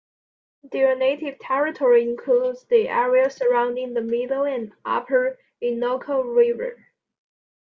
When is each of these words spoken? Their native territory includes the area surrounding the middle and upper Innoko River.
Their 0.63 0.95
native 0.95 1.37
territory 1.37 2.01
includes 2.01 2.63
the 2.63 2.89
area 2.89 3.29
surrounding 3.29 3.93
the 3.93 4.01
middle 4.01 4.45
and 4.45 4.73
upper 4.83 5.37
Innoko 5.61 6.23
River. 6.35 6.87